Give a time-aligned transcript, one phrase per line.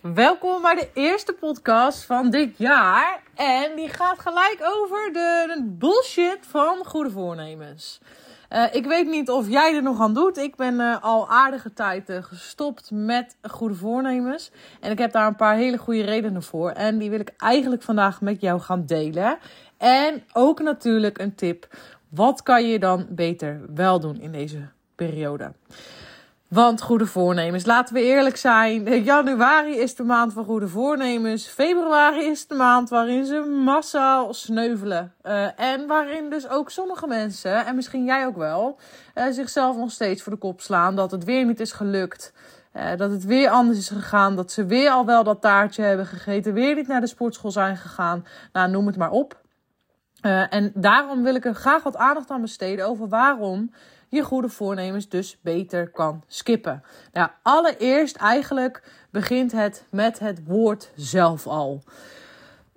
[0.00, 3.22] Welkom bij de eerste podcast van dit jaar.
[3.34, 8.00] En die gaat gelijk over de, bullshit van goede voornemens.
[8.52, 10.36] Uh, ik weet niet of jij er nog aan doet.
[10.36, 14.50] Ik ben uh, al aardige tijd uh, gestopt met goede voornemens.
[14.80, 16.70] En ik heb daar een paar hele goede redenen voor.
[16.70, 19.38] En die wil ik eigenlijk vandaag met jou gaan delen.
[19.76, 21.68] En ook natuurlijk een tip.
[22.08, 25.52] Wat kan je dan beter wel doen in deze periode?
[26.50, 29.02] Want goede voornemens, laten we eerlijk zijn.
[29.02, 31.46] Januari is de maand van goede voornemens.
[31.46, 35.14] Februari is de maand waarin ze massaal sneuvelen.
[35.22, 38.78] Uh, en waarin dus ook sommige mensen, en misschien jij ook wel,
[39.14, 42.32] uh, zichzelf nog steeds voor de kop slaan dat het weer niet is gelukt.
[42.76, 44.36] Uh, dat het weer anders is gegaan.
[44.36, 46.52] Dat ze weer al wel dat taartje hebben gegeten.
[46.52, 48.26] Weer niet naar de sportschool zijn gegaan.
[48.52, 49.38] Nou, noem het maar op.
[50.50, 53.70] en daarom wil ik er graag wat aandacht aan besteden over waarom
[54.10, 56.82] je goede voornemens dus beter kan skippen.
[57.12, 61.82] Nou, allereerst eigenlijk begint het met het woord zelf al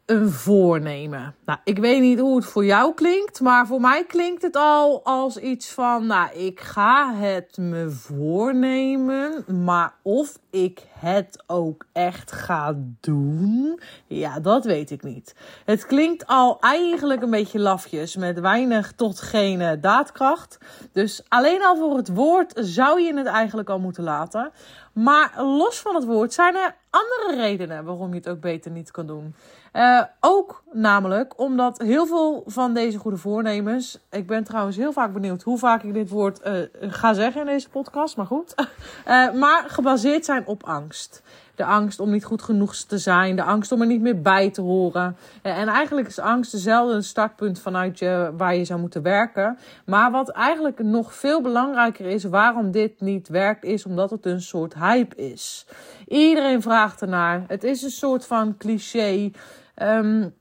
[0.05, 1.35] een voornemen.
[1.45, 5.03] Nou, ik weet niet hoe het voor jou klinkt, maar voor mij klinkt het al
[5.03, 12.31] als iets van, nou, ik ga het me voornemen, maar of ik het ook echt
[12.31, 15.35] ga doen, ja, dat weet ik niet.
[15.65, 20.57] Het klinkt al eigenlijk een beetje lafjes met weinig tot geen daadkracht.
[20.91, 24.51] Dus alleen al voor het woord zou je het eigenlijk al moeten laten.
[24.93, 28.91] Maar los van het woord zijn er andere redenen waarom je het ook beter niet
[28.91, 29.35] kan doen.
[29.73, 33.99] Uh, ook namelijk omdat heel veel van deze goede voornemens.
[34.11, 37.47] Ik ben trouwens heel vaak benieuwd hoe vaak ik dit woord uh, ga zeggen in
[37.47, 38.17] deze podcast.
[38.17, 38.55] Maar goed.
[39.39, 41.23] Maar gebaseerd zijn op angst.
[41.55, 43.35] De angst om niet goed genoeg te zijn.
[43.35, 45.17] De angst om er niet meer bij te horen.
[45.41, 49.57] En eigenlijk is angst dezelfde startpunt vanuit je waar je zou moeten werken.
[49.85, 54.41] Maar wat eigenlijk nog veel belangrijker is waarom dit niet werkt, is omdat het een
[54.41, 55.67] soort hype is.
[56.07, 57.43] Iedereen vraagt ernaar.
[57.47, 59.31] Het is een soort van cliché.
[59.81, 60.33] Um,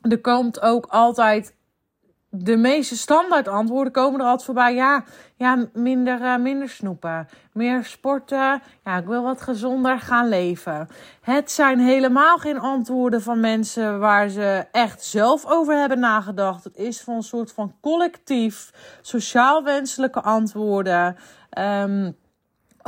[0.00, 1.54] er komt ook altijd
[2.30, 4.74] de meeste standaard antwoorden komen er altijd voorbij.
[4.74, 5.04] Ja,
[5.36, 8.62] ja minder, uh, minder snoepen, meer sporten.
[8.84, 10.88] Ja, ik wil wat gezonder gaan leven.
[11.20, 16.64] Het zijn helemaal geen antwoorden van mensen waar ze echt zelf over hebben nagedacht.
[16.64, 18.70] Het is van een soort van collectief,
[19.00, 21.16] sociaal wenselijke antwoorden.
[21.58, 22.16] Um,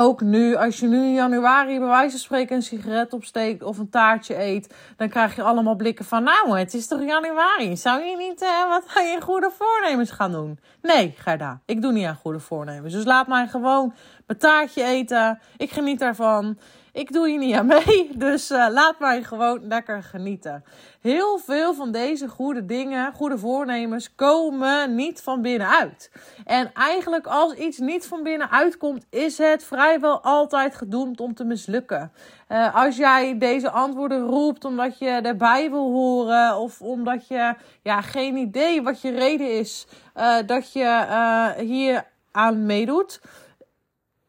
[0.02, 3.78] ook nu, als je nu in januari bij wijze van spreken een sigaret opsteekt of
[3.78, 7.76] een taartje eet, dan krijg je allemaal blikken van, nou, het is toch januari?
[7.76, 10.58] Zou je niet uh, wat aan je goede voornemens gaan doen?
[10.82, 12.94] Nee, Gerda, ik doe niet aan goede voornemens.
[12.94, 13.94] Dus laat mij gewoon
[14.26, 15.40] mijn taartje eten.
[15.56, 16.58] Ik geniet daarvan.
[16.92, 20.64] Ik doe hier niet aan mee, dus uh, laat mij gewoon lekker genieten.
[21.00, 26.10] Heel veel van deze goede dingen, goede voornemens, komen niet van binnenuit.
[26.44, 31.44] En eigenlijk als iets niet van binnenuit komt, is het vrijwel altijd gedoemd om te
[31.44, 32.12] mislukken.
[32.48, 38.00] Uh, als jij deze antwoorden roept omdat je erbij wil horen of omdat je ja,
[38.00, 39.86] geen idee wat je reden is
[40.16, 43.20] uh, dat je hier aan meedoet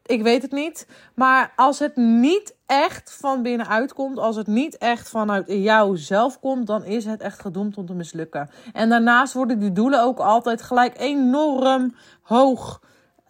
[0.06, 0.86] ik weet het niet.
[1.14, 6.40] Maar als het niet echt van binnenuit komt, als het niet echt vanuit jou zelf
[6.40, 8.50] komt, dan is het echt gedoemd om te mislukken.
[8.72, 12.80] En daarnaast worden die doelen ook altijd gelijk enorm hoog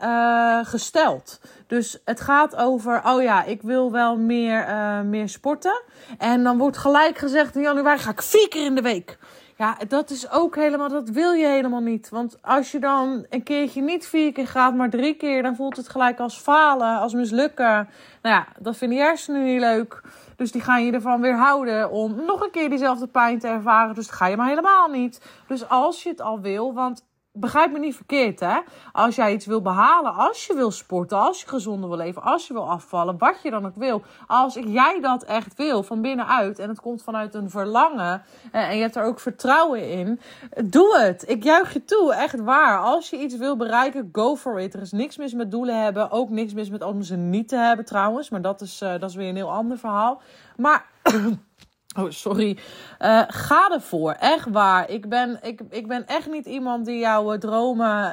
[0.03, 1.41] uh, gesteld.
[1.67, 5.83] Dus het gaat over, oh ja, ik wil wel meer, uh, meer sporten.
[6.19, 9.19] En dan wordt gelijk gezegd in januari ga ik vier keer in de week.
[9.57, 12.09] Ja, dat is ook helemaal, dat wil je helemaal niet.
[12.09, 15.77] Want als je dan een keertje niet vier keer gaat, maar drie keer, dan voelt
[15.77, 17.89] het gelijk als falen, als mislukken.
[18.23, 20.03] Nou ja, dat vinden je hersenen niet leuk.
[20.37, 23.95] Dus die gaan je ervan weer houden om nog een keer diezelfde pijn te ervaren.
[23.95, 25.21] Dus dat ga je maar helemaal niet.
[25.47, 27.05] Dus als je het al wil, want
[27.37, 28.59] begrijp me niet verkeerd, hè?
[28.93, 32.47] Als jij iets wil behalen, als je wil sporten, als je gezonder wil leven, als
[32.47, 34.03] je wil afvallen, wat je dan ook wil.
[34.27, 38.77] Als jij dat echt wil van binnenuit en het komt vanuit een verlangen eh, en
[38.77, 40.21] je hebt er ook vertrouwen in,
[40.65, 41.28] doe het.
[41.28, 42.78] Ik juich je toe, echt waar.
[42.78, 44.75] Als je iets wil bereiken, go for it.
[44.75, 47.56] Er is niks mis met doelen hebben, ook niks mis met om ze niet te
[47.56, 50.21] hebben trouwens, maar dat is, uh, dat is weer een heel ander verhaal.
[50.56, 50.87] Maar
[51.96, 52.58] Oh, sorry.
[53.00, 54.12] Uh, ga ervoor.
[54.12, 54.91] Echt waar.
[54.91, 58.12] Ik ben, ik, ik ben echt niet iemand die jouw eh, dromen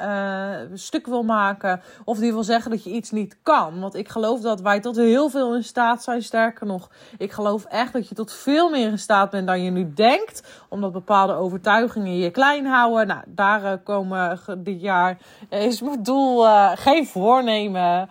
[0.70, 1.82] uh, stuk wil maken.
[2.04, 3.80] Of die wil zeggen dat je iets niet kan.
[3.80, 6.22] Want ik geloof dat wij tot heel veel in staat zijn.
[6.22, 9.70] Sterker nog, ik geloof echt dat je tot veel meer in staat bent dan je
[9.70, 10.64] nu denkt.
[10.68, 13.06] Omdat bepaalde overtuigingen je klein houden.
[13.06, 15.18] Nou, daar komen dit jaar
[15.48, 16.44] is mijn doel
[16.74, 18.08] geen voornemen.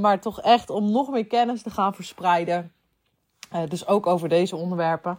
[0.00, 2.72] maar toch echt om nog meer kennis te gaan verspreiden.
[3.54, 5.18] Uh, dus ook over deze onderwerpen.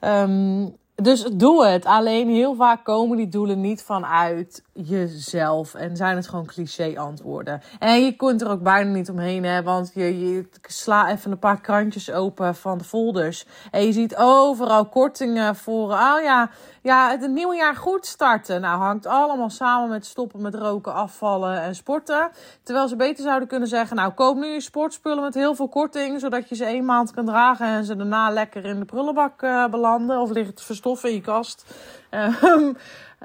[0.00, 1.84] Um, dus doe het.
[1.84, 5.74] Alleen heel vaak komen die doelen niet vanuit jezelf.
[5.74, 7.62] En zijn het gewoon cliché antwoorden.
[7.78, 9.44] En je kunt er ook bijna niet omheen.
[9.44, 13.46] Hè, want je, je sla even een paar krantjes open van de folders.
[13.70, 15.92] En je ziet overal kortingen voor.
[15.92, 16.50] Oh ja,
[16.82, 18.60] ja, het nieuwe jaar goed starten.
[18.60, 22.30] Nou, hangt allemaal samen met stoppen met roken, afvallen en sporten.
[22.62, 26.20] Terwijl ze beter zouden kunnen zeggen: Nou, koop nu je sportspullen met heel veel korting.
[26.20, 29.66] Zodat je ze één maand kan dragen en ze daarna lekker in de prullenbak uh,
[29.66, 30.20] belanden.
[30.20, 31.74] Of liggen te verstoffen in je kast.
[32.10, 32.72] Uh,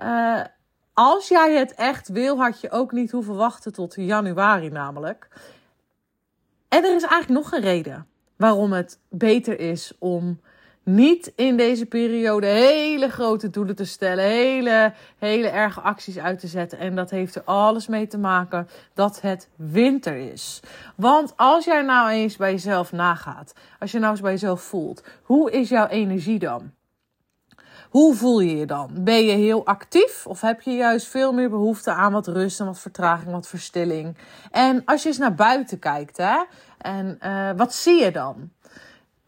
[0.03, 0.41] uh,
[0.93, 5.27] als jij het echt wil, had je ook niet hoeven wachten tot januari, namelijk.
[6.69, 10.39] En er is eigenlijk nog een reden waarom het beter is om
[10.85, 16.47] niet in deze periode hele grote doelen te stellen, hele, hele erge acties uit te
[16.47, 16.79] zetten.
[16.79, 20.59] En dat heeft er alles mee te maken dat het winter is.
[20.95, 25.03] Want als jij nou eens bij jezelf nagaat, als je nou eens bij jezelf voelt,
[25.23, 26.71] hoe is jouw energie dan?
[27.89, 28.89] Hoe voel je je dan?
[28.93, 32.65] Ben je heel actief of heb je juist veel meer behoefte aan wat rust en
[32.65, 34.17] wat vertraging, wat verstilling?
[34.51, 36.43] En als je eens naar buiten kijkt, hè,
[36.77, 38.51] en uh, wat zie je dan?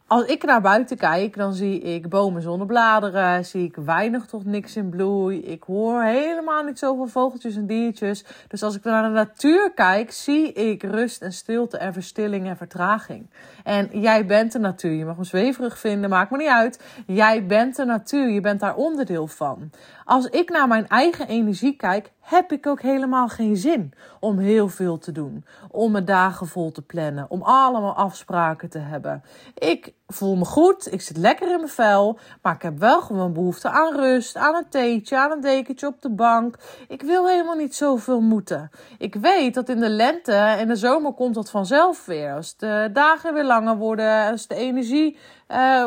[0.08, 4.44] Als ik naar buiten kijk, dan zie ik bomen zonder bladeren, zie ik weinig tot
[4.44, 5.40] niks in bloei.
[5.40, 8.24] Ik hoor helemaal niet zoveel vogeltjes en diertjes.
[8.48, 12.56] Dus als ik naar de natuur kijk, zie ik rust en stilte en verstilling en
[12.56, 13.30] vertraging.
[13.64, 14.92] En jij bent de natuur.
[14.92, 16.82] Je mag me zweverig vinden, maakt me niet uit.
[17.06, 19.70] Jij bent de natuur, je bent daar onderdeel van.
[20.04, 24.68] Als ik naar mijn eigen energie kijk, heb ik ook helemaal geen zin om heel
[24.68, 25.44] veel te doen.
[25.70, 27.26] Om mijn dagen vol te plannen.
[27.28, 29.22] Om allemaal afspraken te hebben.
[29.54, 30.92] Ik voel me goed.
[30.92, 32.18] Ik zit lekker in mijn vel.
[32.42, 34.36] Maar ik heb wel gewoon behoefte aan rust.
[34.36, 35.18] Aan een theetje.
[35.18, 36.56] Aan een dekentje op de bank.
[36.88, 38.70] Ik wil helemaal niet zoveel moeten.
[38.98, 42.34] Ik weet dat in de lente en de zomer komt dat vanzelf weer.
[42.34, 44.30] Als de dagen weer langer worden.
[44.30, 45.86] Als de energie uh,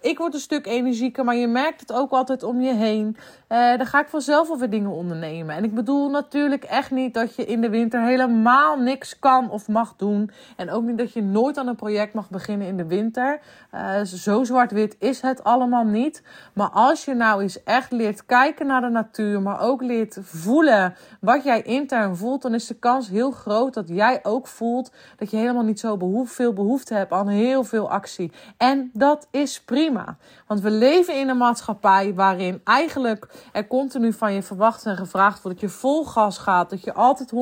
[0.00, 3.16] ik word een stuk energieker, maar je merkt het ook altijd om je heen.
[3.48, 5.56] Uh, dan ga ik vanzelf alweer dingen ondernemen.
[5.56, 9.68] En ik bedoel natuurlijk echt niet dat je in de winter helemaal niks kan of
[9.68, 10.30] mag doen.
[10.56, 13.40] En ook niet dat je nooit aan een project mag beginnen in de winter.
[13.74, 16.22] Uh, zo zwart-wit is het allemaal niet.
[16.52, 20.94] Maar als je nou eens echt leert kijken naar de natuur, maar ook leert voelen
[21.20, 25.30] wat jij intern voelt, dan is de kans heel groot dat jij ook voelt dat
[25.30, 28.32] je helemaal niet zo veel behoefte hebt aan heel veel actie.
[28.56, 30.16] En dat is prima.
[30.46, 35.42] Want we leven in een maatschappij waarin eigenlijk er continu van je verwacht en gevraagd
[35.42, 37.32] wordt dat je vol gas gaat, dat je altijd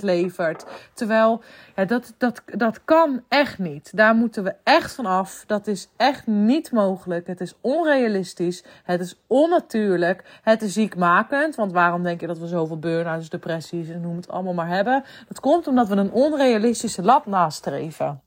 [0.00, 0.64] 100% levert.
[0.94, 1.42] Terwijl
[1.76, 3.96] ja, dat, dat, dat kan echt niet.
[3.96, 5.44] Daar moeten we echt van af.
[5.46, 7.26] Dat is echt niet mogelijk.
[7.26, 8.64] Het is onrealistisch.
[8.84, 10.40] Het is onnatuurlijk.
[10.42, 11.54] Het is ziekmakend.
[11.54, 15.04] Want waarom denk je dat we zoveel burn-outs, depressies en noem het allemaal maar hebben?
[15.28, 18.20] Dat komt omdat we een onrealistische lab nastreven.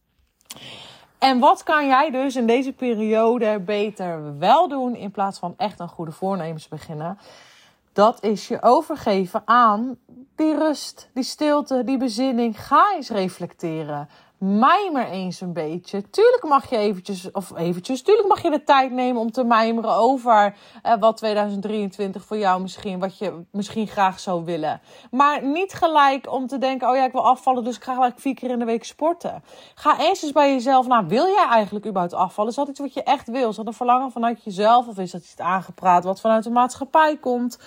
[1.22, 5.80] En wat kan jij dus in deze periode beter wel doen in plaats van echt
[5.80, 7.18] een goede voornemens beginnen?
[7.94, 9.98] Dat is je overgeven aan
[10.36, 12.66] die rust, die stilte, die bezinning.
[12.66, 14.10] Ga eens reflecteren
[14.44, 16.10] mijmer eens een beetje.
[16.10, 19.96] Tuurlijk mag je eventjes, of eventjes, tuurlijk mag je de tijd nemen om te mijmeren
[19.96, 20.56] over
[20.86, 24.82] uh, wat 2023 voor jou misschien, wat je misschien graag zou willen.
[25.12, 28.20] Maar niet gelijk om te denken, oh ja, ik wil afvallen, dus ik ga gelijk
[28.20, 29.44] vier keer in de week sporten.
[29.76, 32.50] Ga eens eens bij jezelf, nou, wil jij eigenlijk überhaupt afvallen?
[32.50, 33.50] Is dat iets wat je echt wil?
[33.50, 34.88] Is dat een verlangen vanuit jezelf?
[34.88, 37.60] Of is dat iets aangepraat wat vanuit de maatschappij komt?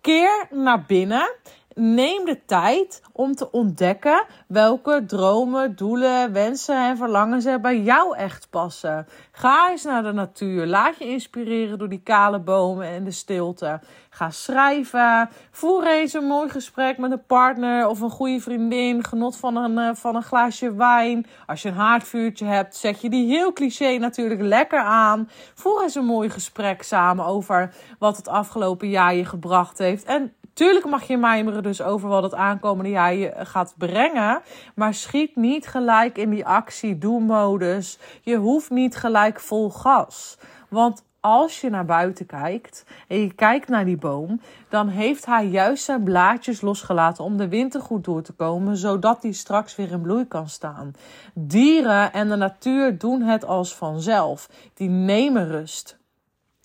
[0.00, 1.34] Keer naar binnen
[1.82, 8.16] Neem de tijd om te ontdekken welke dromen, doelen, wensen en verlangens er bij jou
[8.16, 9.06] echt passen.
[9.32, 10.66] Ga eens naar de natuur.
[10.66, 13.80] Laat je inspireren door die kale bomen en de stilte.
[14.10, 15.28] Ga schrijven.
[15.50, 19.04] Voer eens een mooi gesprek met een partner of een goede vriendin.
[19.04, 21.26] Genot van een, eh, van een glaasje wijn.
[21.46, 25.28] Als je een haardvuurtje hebt, zet je die heel cliché natuurlijk lekker aan.
[25.54, 30.04] Voer eens een mooi gesprek samen over wat het afgelopen jaar je gebracht heeft.
[30.04, 34.40] En Tuurlijk mag je mijmeren dus over wat het aankomende jaar je gaat brengen.
[34.74, 37.98] Maar schiet niet gelijk in die actie-doe-modus.
[38.22, 40.38] Je hoeft niet gelijk vol gas.
[40.68, 45.46] Want als je naar buiten kijkt en je kijkt naar die boom, dan heeft hij
[45.46, 49.90] juist zijn blaadjes losgelaten om de winter goed door te komen, zodat hij straks weer
[49.90, 50.92] in bloei kan staan.
[51.34, 54.48] Dieren en de natuur doen het als vanzelf.
[54.74, 55.99] Die nemen rust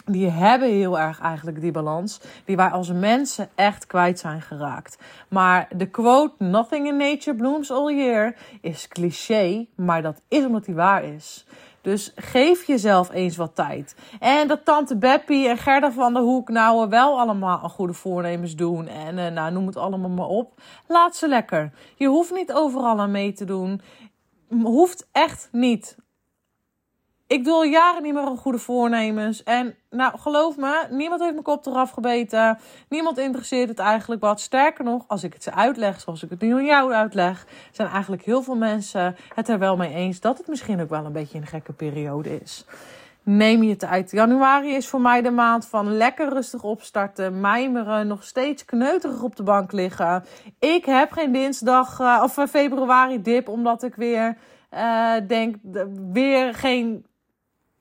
[0.06, 4.98] die hebben heel erg eigenlijk die balans die wij als mensen echt kwijt zijn geraakt.
[5.28, 10.66] Maar de quote nothing in nature blooms all year is cliché, maar dat is omdat
[10.66, 11.46] die waar is.
[11.86, 13.96] Dus geef jezelf eens wat tijd.
[14.20, 18.88] En dat tante Beppie en Gerda van der Hoek nou wel allemaal goede voornemens doen.
[18.88, 20.62] En uh, nou, noem het allemaal maar op.
[20.88, 21.72] Laat ze lekker.
[21.96, 23.82] Je hoeft niet overal aan mee te doen.
[24.50, 25.98] Hoeft echt niet
[27.28, 29.44] ik doe al jaren niet meer een goede voornemens.
[29.44, 32.58] En nou, geloof me, niemand heeft mijn kop eraf gebeten.
[32.90, 34.40] Niemand interesseert het eigenlijk wat.
[34.40, 37.88] Sterker nog, als ik het ze uitleg zoals ik het nu aan jou uitleg, zijn
[37.88, 41.12] eigenlijk heel veel mensen het er wel mee eens dat het misschien ook wel een
[41.12, 42.66] beetje een gekke periode is.
[43.24, 44.12] Neem je tijd.
[44.12, 49.36] Januari is voor mij de maand van lekker rustig opstarten, mijmeren, nog steeds kneuterig op
[49.36, 50.24] de bank liggen.
[50.60, 54.38] Ik heb geen dinsdag uh, of februari dip, omdat ik weer
[54.74, 55.56] uh, denk,
[56.12, 57.06] weer geen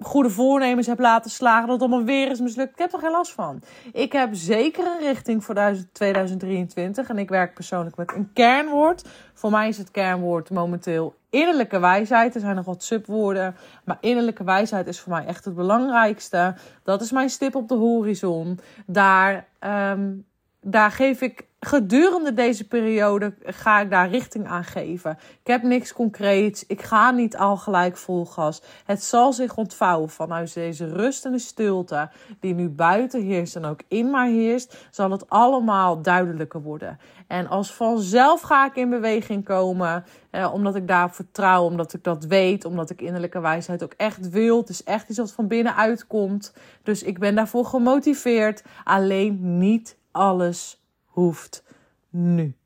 [0.05, 2.73] goede voornemens heb laten slagen, dat het allemaal weer is mislukt.
[2.73, 3.63] Ik heb er geen last van.
[3.93, 5.55] Ik heb zeker een richting voor
[5.93, 9.09] 2023 en ik werk persoonlijk met een kernwoord.
[9.35, 12.35] Voor mij is het kernwoord momenteel innerlijke wijsheid.
[12.35, 16.55] Er zijn nog wat subwoorden, maar innerlijke wijsheid is voor mij echt het belangrijkste.
[16.83, 18.59] Dat is mijn stip op de horizon.
[18.87, 20.25] Daar, um,
[20.65, 25.19] daar geef ik gedurende deze periode ga ik daar richting aan geven.
[25.41, 26.67] Ik heb niks concreets.
[26.67, 28.63] Ik ga niet al gelijk vol gas.
[28.85, 33.81] Het zal zich ontvouwen vanuit deze rust en stilte die nu buiten heerst en ook
[33.89, 36.99] in mij heerst, zal het allemaal duidelijker worden.
[37.27, 42.05] En als vanzelf ga ik in beweging komen, eh, omdat ik daarop vertrouw, omdat ik
[42.05, 44.61] dat weet, omdat ik innerlijke wijsheid ook echt wil.
[44.61, 46.55] Het is echt iets wat van binnenuit komt.
[46.83, 48.63] Dus ik ben daarvoor gemotiveerd.
[48.85, 51.65] Alleen niet alles hoeft
[52.11, 52.57] nu.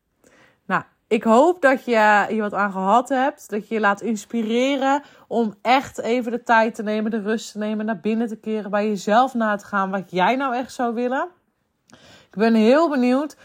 [0.67, 3.51] Nou, ik hoop dat je hier wat aan gehad hebt.
[3.51, 7.59] Dat je je laat inspireren om echt even de tijd te nemen, de rust te
[7.59, 10.95] nemen, naar binnen te keren, bij jezelf na te gaan wat jij nou echt zou
[10.95, 11.29] willen.
[12.31, 13.37] Ik ben heel benieuwd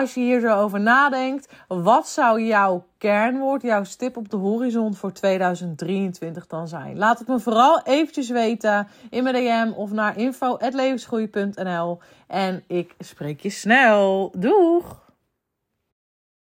[0.00, 4.94] als je hier zo over nadenkt, wat zou jouw kernwoord, jouw stip op de horizon
[4.94, 6.98] voor 2023 dan zijn?
[6.98, 11.98] Laat het me vooral eventjes weten in mijn DM of naar info.levensgroei.nl.
[12.26, 14.32] En ik spreek je snel.
[14.36, 15.03] Doeg!